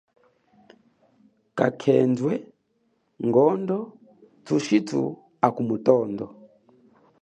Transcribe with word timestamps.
Kakhendwe, 1.57 2.33
ngondo 3.27 3.77
thushitu 4.45 4.99
akumitondo. 5.47 6.25